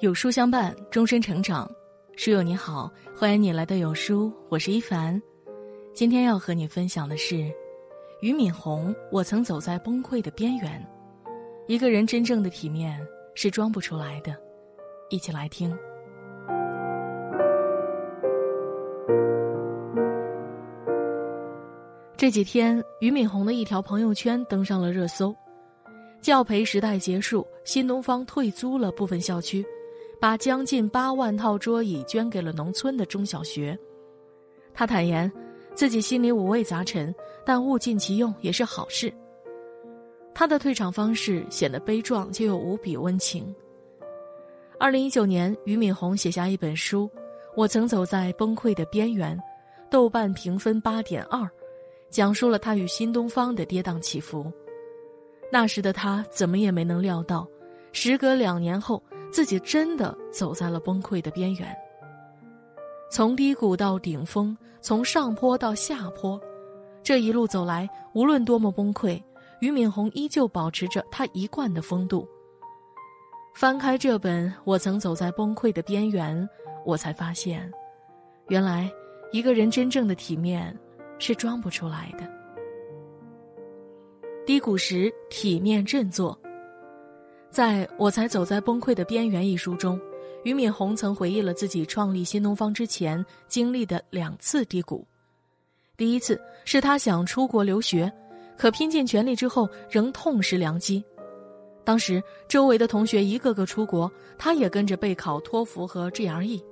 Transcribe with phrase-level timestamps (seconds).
[0.00, 1.68] 有书相伴，终身成长。
[2.14, 5.20] 书友你好，欢迎你来到有书，我是一凡。
[5.92, 7.52] 今天要和你分享的是
[8.20, 8.94] 俞敏洪。
[9.10, 10.88] 我曾走在崩溃的边缘。
[11.66, 13.04] 一个人真正的体面
[13.34, 14.36] 是装不出来的。
[15.10, 15.76] 一起来听。
[22.16, 25.34] 这几天，俞敏洪的一条朋友圈登上了热搜：
[26.22, 29.66] 教培时代结束，新东方退租了部分校区。
[30.20, 33.78] 把将近八万套桌椅捐给了农村的中小学。
[34.74, 35.30] 他坦言，
[35.74, 39.12] 自己心里五味杂陈，但物尽其用也是好事。
[40.34, 43.54] 他的退场方式显得悲壮，却又无比温情。
[44.78, 47.10] 二零一九年，俞敏洪写下一本书
[47.56, 49.36] 《我曾走在崩溃的边缘》，
[49.90, 51.48] 豆瓣评分八点二，
[52.10, 54.52] 讲述了他与新东方的跌宕起伏。
[55.50, 57.48] 那时的他怎么也没能料到，
[57.92, 59.02] 时隔两年后。
[59.30, 61.76] 自己真的走在了崩溃的边缘。
[63.10, 66.40] 从低谷到顶峰，从上坡到下坡，
[67.02, 69.22] 这一路走来，无论多么崩溃，
[69.60, 72.28] 俞敏洪依旧保持着他一贯的风度。
[73.54, 76.36] 翻开这本《我曾走在崩溃的边缘》，
[76.84, 77.70] 我才发现，
[78.48, 78.90] 原来
[79.32, 80.78] 一个人真正的体面
[81.18, 82.28] 是装不出来的。
[84.46, 86.38] 低谷时体面振作。
[87.50, 89.98] 在我才走在崩溃的边缘一书中，
[90.44, 95.06] 俞敏洪曾回忆了自己创立新东方之前经历的两次低谷。
[95.96, 98.12] 第一次是他想出国留学，
[98.56, 101.02] 可拼尽全力之后仍痛失良机。
[101.84, 106.62] 当时周围的同学一个个出国，他也跟着备考托福和 GRE。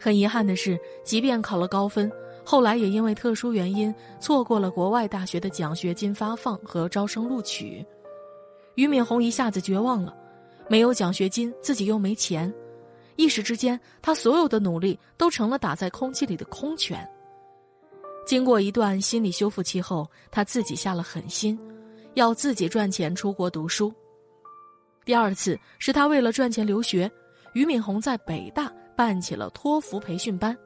[0.00, 2.10] 很遗憾的是，即便考了高分，
[2.44, 7.84] 后来也因为特殊原因错过了国外大学的奖学金发放和招生录取。
[8.78, 10.16] 俞敏洪一下子绝望了，
[10.68, 12.54] 没有奖学金，自己又没钱，
[13.16, 17.04] 一时之间，他所有的努力都成了打在空气里的空拳。
[18.24, 21.58] 经过一段心理修复期后，他自己下了狠心，
[22.14, 23.92] 要自己赚钱出国读书。
[25.04, 27.10] 第二次是他为了赚钱留学，
[27.54, 30.56] 俞敏洪在北大办起了托福培训班，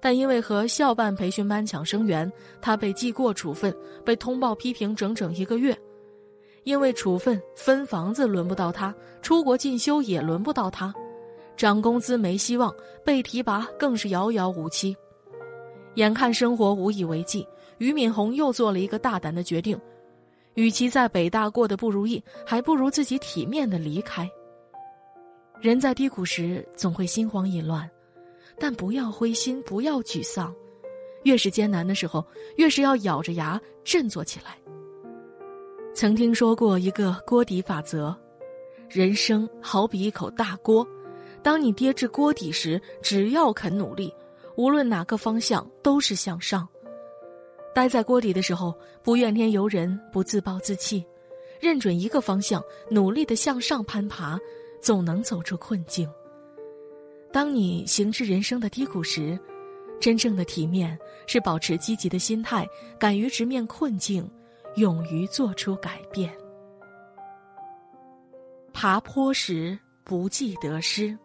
[0.00, 2.30] 但因为和校办培训班抢生源，
[2.62, 5.76] 他被记过处分，被通报批评整整一个月。
[6.64, 10.94] 因为处分分房子轮不到他，出国进修也轮不到他，
[11.56, 14.96] 涨工资没希望，被提拔更是遥遥无期。
[15.94, 17.46] 眼看生活无以为继，
[17.78, 19.78] 俞敏洪又做了一个大胆的决定：，
[20.54, 24.30] 与其在北大过得不如意，还不如自己体面的离开。
[25.60, 27.90] 人在低谷时总会心慌意乱，
[28.58, 30.54] 但不要灰心，不要沮丧，
[31.24, 32.24] 越是艰难的时候，
[32.56, 34.56] 越是要咬着牙振作起来。
[35.92, 38.16] 曾听说过一个锅底法则，
[38.88, 40.86] 人生好比一口大锅，
[41.42, 44.14] 当你跌至锅底时，只要肯努力，
[44.56, 46.66] 无论哪个方向都是向上。
[47.74, 51.04] 待在锅底的时候，不怨天尤人，不自暴自弃，
[51.60, 54.38] 认准一个方向，努力的向上攀爬，
[54.80, 56.08] 总能走出困境。
[57.32, 59.38] 当你行至人生的低谷时，
[60.00, 62.66] 真正的体面是保持积极的心态，
[62.98, 64.28] 敢于直面困境。
[64.76, 66.32] 勇于做出改变。
[68.72, 71.16] 爬坡时不计得失。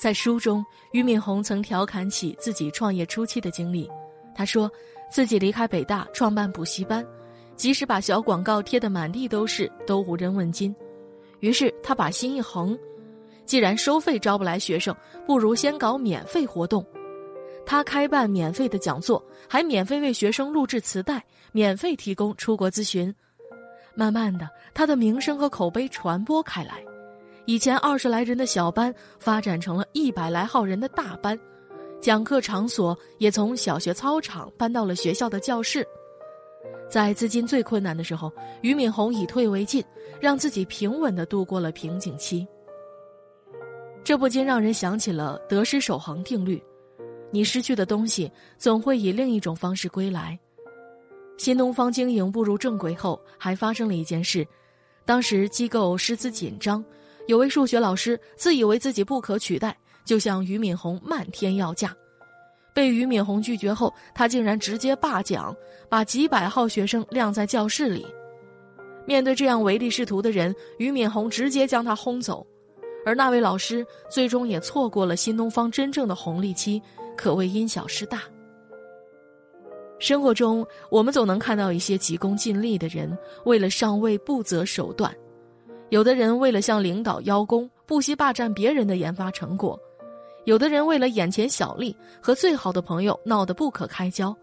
[0.00, 3.88] 在书中，俞敏洪曾调侃起自己创业初期的经历。
[4.34, 4.70] 他说，
[5.10, 7.06] 自己离开北大创办补习班，
[7.54, 10.74] 即使把小广告贴得满地都是，都无人问津。
[11.38, 12.76] 于是他把心一横，
[13.44, 14.94] 既然收费招不来学生，
[15.26, 16.84] 不如先搞免费活动。
[17.66, 23.14] 他开办免费的讲座，还免费为学生录制磁带，免费提供出国咨询。
[23.94, 26.82] 慢慢的，他的名声和口碑传播开来，
[27.46, 31.38] 以前二十来人的小班发展成了一百来号人的大班，
[32.00, 35.86] 讲课场所也从小学操场搬到了学校的教室。
[36.90, 39.82] 在资金最困难的时候，俞敏洪以退为进，
[40.20, 42.46] 让自己平稳的度过了瓶颈期。
[44.02, 46.62] 这不禁让人想起了得失守恒定律。
[47.30, 50.38] 你失去的东西总会以另一种方式归来。
[51.36, 54.46] 新东方经营步入正轨后，还发生了一件事：
[55.04, 56.84] 当时机构师资紧张，
[57.26, 61.94] 有位数学老师自以为自己不可取代，就向俞敏洪漫天要价。
[62.72, 65.54] 被俞敏洪拒绝后，他竟然直接罢讲，
[65.88, 68.06] 把几百号学生晾在教室里。
[69.06, 72.46] 面对这样唯利是图的人，俞敏洪直接将他轰走，
[73.04, 76.80] 而那位老师最终也错过了新东方真正的红利期。
[77.16, 78.22] 可谓因小失大。
[79.98, 85.10] 生活中，我们总能看到一些急功近利的人，为了上位不择手段；
[85.88, 89.78] 有的人为了向领导邀功，不惜霸占别人的研发成果；
[90.44, 94.34] 有的人为了眼前小利，和最好的朋友闹得不可开交；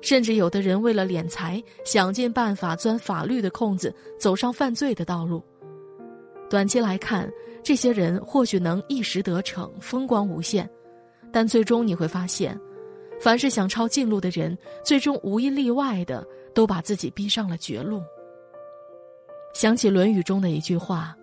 [0.00, 5.42] 甚至有的人为了敛财，想尽办法钻法律的空子，走上犯罪的道路。
[6.48, 7.30] 短期来看，
[7.62, 10.70] 这些人或许能一时得逞，风光无限，
[11.36, 12.58] 但最终你会发现，
[13.20, 18.02] 凡是想抄近路的人，最终无一例外的都把自己逼上了绝路。
[19.52, 21.14] 想起《论语》中的一句话：“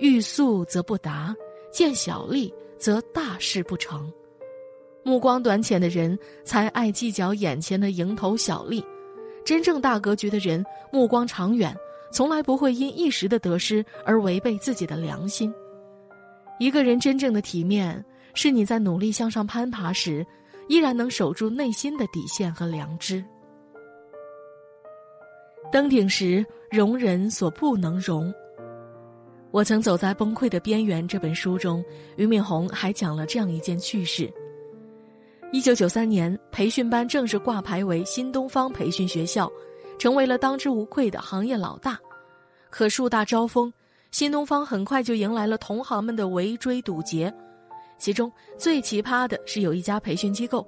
[0.00, 1.32] 欲速则不达，
[1.70, 4.12] 见小利则大事不成。”
[5.06, 8.84] 目光短浅的人才爱计较眼前的蝇头小利，
[9.44, 11.72] 真正大格局的人目光长远。
[12.10, 15.54] 从来不会因一时的得失而违背自己的良心。
[16.58, 20.26] 一个人真正的体面，是你在努力向上攀爬时，
[20.68, 23.24] 依然能守住内心的底线和良知。
[25.72, 28.32] 登顶时容人所不能容。
[29.50, 31.06] 我曾走在崩溃的边缘。
[31.06, 31.84] 这本书中，
[32.16, 34.32] 俞敏洪还讲了这样一件趣事：
[35.52, 39.50] 一九九三年，培训班正式挂牌为新东方培训学校。
[39.98, 42.00] 成为了当之无愧的行业老大，
[42.70, 43.70] 可树大招风，
[44.10, 47.30] 新东方很快就迎来了同行们的围追堵截。
[48.00, 50.66] 其中最奇葩的是，有一家培训机构，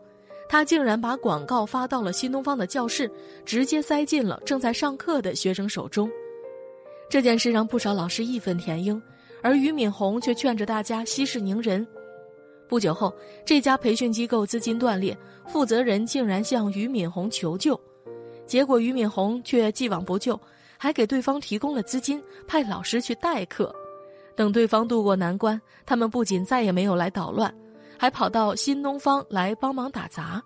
[0.49, 3.11] 他竟然把广告发到了新东方的教室，
[3.45, 6.09] 直接塞进了正在上课的学生手中。
[7.09, 9.03] 这件事让不少老师义愤填膺，
[9.43, 11.87] 而俞敏洪却劝着大家息事宁人。
[12.69, 13.15] 不久后，
[13.45, 17.79] 这家培训机构资金断裂，负责人竟然向俞敏洪求救。
[18.47, 20.39] 结果俞敏洪却既往不咎，
[20.77, 23.75] 还给对方提供了资金，派老师去代课。
[24.37, 27.55] 等对方渡过难关，他们不仅再也没有来捣乱，
[27.99, 30.43] 还跑到新东方来帮忙打杂。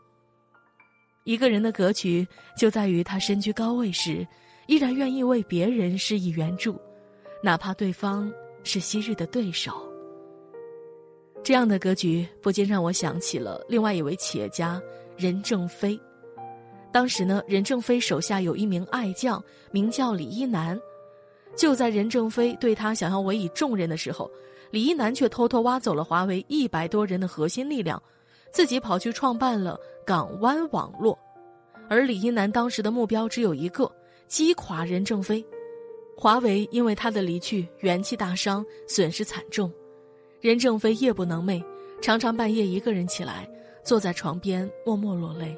[1.25, 4.27] 一个人的格局就在于他身居高位时，
[4.67, 6.81] 依然愿意为别人施以援助，
[7.43, 9.73] 哪怕对方是昔日的对手。
[11.43, 14.83] 这样的格局不禁让我想起了另外一位企业家
[15.17, 15.99] 任正非。
[16.93, 20.81] 当时呢，任正非手下有一名爱将，名叫李一男。
[21.57, 24.31] 就在任正非对他想要委以重任的时候，
[24.71, 28.01] 李一男却偷偷挖走了华为一百多人的核心力量，
[28.53, 31.19] 自己跑去创办了港湾网络。
[31.89, 33.91] 而李一男当时的目标只有一个：
[34.29, 35.45] 击垮任正非。
[36.17, 39.73] 华为因为他的离去，元气大伤，损失惨重。
[40.41, 41.63] 任正非夜不能寐，
[42.01, 43.49] 常常半夜一个人起来，
[43.85, 45.57] 坐在床边默默落泪。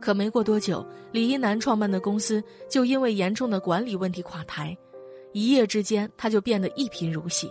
[0.00, 4.76] 可没过多久，李一男创办的公司就因为严重的管理问题垮台，
[5.38, 7.50] 一夜之间他就变得一贫如洗。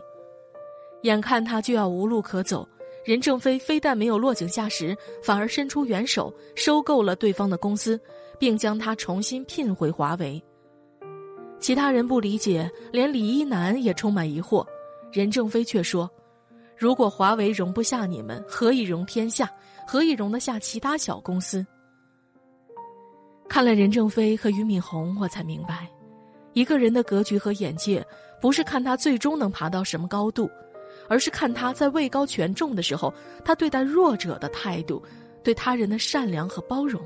[1.04, 2.68] 眼看他就要无路可走，
[3.06, 8.00] 任正非非但没有落井下石，反而伸出援手收购了对方的公司，
[8.38, 10.44] 并将他重新聘回华为。
[11.60, 14.66] 其他人不理解，连李一男也充满疑惑。
[15.12, 16.10] 任正非却说
[16.78, 19.50] ：“如果华为容不下你们，何以容天下？
[19.88, 21.66] 何以容得下其他小公司？”
[23.48, 25.90] 看了任正非和俞敏洪，我才明白，
[26.58, 28.04] 一个人的格局和眼界，
[28.42, 30.50] 不是看他最终能爬到什么高度，
[31.08, 33.14] 而是看他在位高权重的时候，
[33.46, 35.00] 他对待弱者的态度，
[35.44, 37.00] 对他人的善良和包容。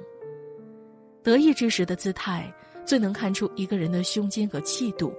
[1.21, 2.49] 得意之时的姿态，
[2.85, 5.13] 最能看出一个人的胸襟和气度。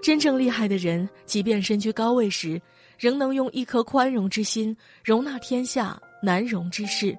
[0.00, 2.62] 真正厉害的人，即便身居高位时，
[2.96, 7.18] 仍能用一颗宽容之心容纳天下难容之事，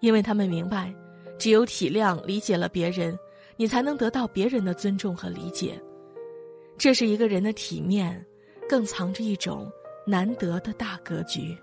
[0.00, 0.92] 因为他们明白。
[1.38, 3.16] 只有体谅、理解了别人，
[3.56, 5.80] 你才能得到别人的尊重和理解。
[6.76, 8.24] 这是一个人的体面，
[8.68, 9.70] 更藏着一种
[10.06, 11.56] 难得的大格局。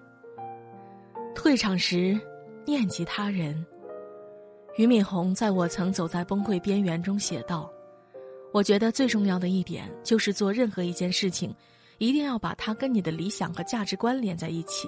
[1.35, 2.19] 退场时，
[2.65, 3.65] 念及他人。
[4.77, 7.71] 俞敏洪在我曾走在崩溃边缘中写道
[8.53, 11.53] ：“我觉得最重要的一点，就是做任何一件事情，
[11.97, 14.87] 一定要把它跟你的理想和价值观连在一起。”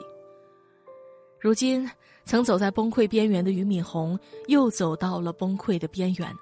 [1.39, 1.89] 如今。
[2.25, 4.17] 曾走在崩溃边缘的俞敏洪，
[4.47, 6.33] 又走到了崩溃的边缘。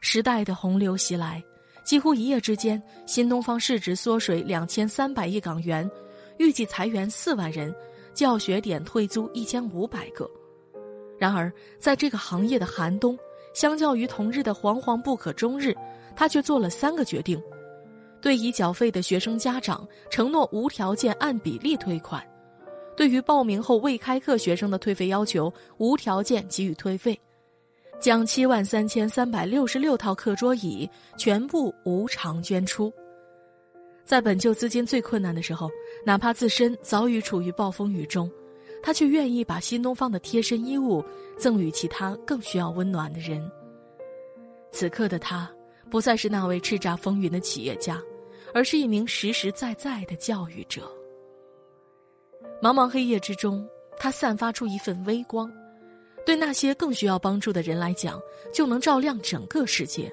[0.00, 1.42] 时代的洪流袭来，
[1.84, 5.88] 几乎一夜之间，新东方市值缩水两千三百亿港元，
[6.38, 7.74] 预计裁员四万人，
[8.14, 10.28] 教学点退租一千五百个。
[11.18, 13.16] 然而，在这个行业的寒冬，
[13.52, 15.76] 相较于同日的惶惶不可终日，
[16.16, 17.40] 他却做了三个决定：
[18.22, 22.26] 对已缴费的学生家长承诺无条件按比例退款。
[22.96, 27.14] 对于报名后未开课学生的退费要求，无条件给予退费；
[28.00, 30.88] 将七万三千三百六十六套课桌椅
[31.18, 32.92] 全部无偿捐出。
[34.04, 35.70] 在本就资金最困难的时候，
[36.04, 38.28] 哪怕自身早已处于暴风雨中，
[38.82, 41.04] 他却愿意把新东方的贴身衣物
[41.38, 43.48] 赠予其他更需要温暖的人。
[44.72, 45.48] 此刻的他，
[45.90, 48.02] 不再是那位叱咤风云的企业家，
[48.54, 50.90] 而是一名实实在在的教育者。
[52.62, 53.64] 茫茫黑夜之中，
[53.98, 55.52] 他散发出一份微光，
[56.24, 58.20] 对那些更需要帮助的人来讲，
[58.52, 60.12] 就能照亮整个世界。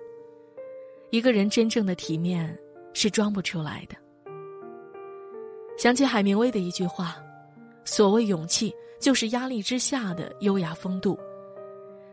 [1.09, 2.57] 一个人真正的体面
[2.93, 3.95] 是装不出来的。
[5.77, 7.17] 想起海明威的一句话
[7.85, 11.17] ：“所谓勇气，就是压力之下的优雅风度。”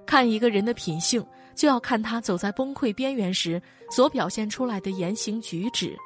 [0.07, 1.25] 看一个人的品性，
[1.57, 3.61] 就要看他走在崩溃边缘时
[3.91, 5.97] 所表现出来的言行举止，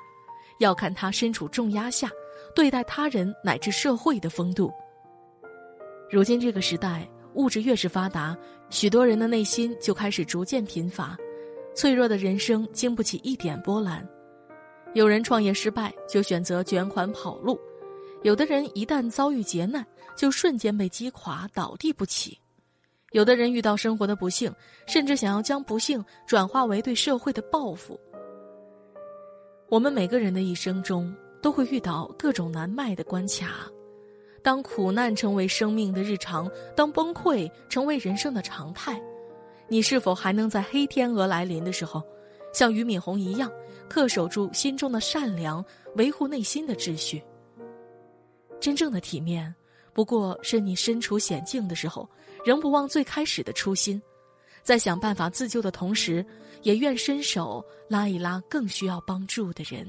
[0.61, 2.09] 要看他身处重压下
[2.55, 4.73] 对待他人乃至社会的风度。
[6.09, 7.07] 如今这个时代，
[7.39, 8.37] 物质越是发达，
[8.69, 11.17] 许多人的内心就开始逐渐贫乏，
[11.73, 14.07] 脆弱的人生经不起一点波澜。
[14.93, 17.57] 有人创业失败就选择卷款跑路，
[18.23, 22.37] 有的人一旦遭遇劫难就瞬间被击垮倒地不起。
[23.13, 24.53] 有的人遇到生活的不幸，
[24.89, 27.99] 甚至想要将不幸转化为对社会的报复。
[29.69, 33.71] 我们每个人的一生中都会遇到各种难迈的关卡，
[34.49, 38.99] 当苦难成为生命的日常，当崩溃成为人生的常态，
[39.69, 42.03] 你是否还能在黑天鹅来临的时候，
[42.55, 43.53] 像俞敏洪一样，
[43.91, 45.63] 恪守住心中的善良，
[45.97, 47.23] 维护内心的秩序？
[48.59, 49.55] 真正的体面。
[49.93, 52.09] 不过是你身处险境的时候，
[52.43, 54.01] 仍不忘最开始的初心，
[54.63, 56.25] 在想办法自救的同时，
[56.63, 59.87] 也愿伸手拉一拉更需要帮助的人。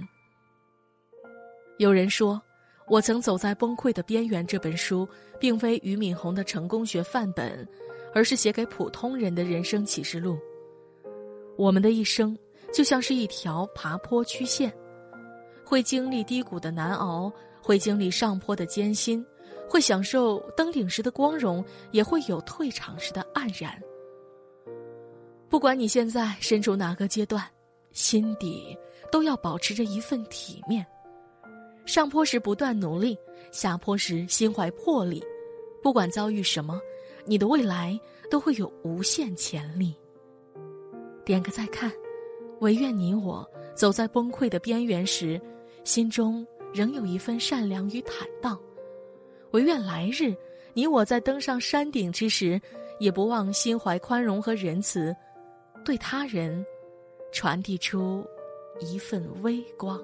[1.78, 2.42] 有人说，
[2.90, 4.46] 我曾走在崩溃的边缘。
[4.46, 5.08] 这本书
[5.40, 7.68] 并非俞敏洪的成功学范本，
[8.14, 10.38] 而是写给普通人的人生启示录。
[11.56, 12.38] 我们的一生
[12.74, 14.74] 就像是一条爬坡曲线，
[15.64, 17.32] 会经历低谷的难熬，
[17.62, 19.26] 会经历上坡的艰辛。
[19.72, 23.80] 会享受登顶时的光荣，也会有退场时的黯然。
[25.48, 27.46] 不管你现在身处哪个阶段，
[27.92, 28.76] 心底
[29.12, 30.84] 都要保持着一份体面。
[31.90, 33.18] 上坡时不断努力，
[33.52, 35.24] 下坡时心怀魄力。
[35.82, 36.80] 不管遭遇什么，
[37.26, 39.96] 你的未来都会有无限潜力。
[41.26, 41.92] 点个再看，
[42.60, 43.44] 唯愿你我
[43.74, 45.42] 走在崩溃的边缘时，
[45.84, 48.56] 心中仍有一份善良与坦荡。
[49.50, 50.36] 唯愿来日，
[50.76, 52.62] 你我在登上山顶之时，
[53.00, 55.12] 也不忘心怀宽容和仁慈，
[55.84, 56.64] 对他人
[57.32, 58.24] 传递出
[58.80, 60.00] 一份微光。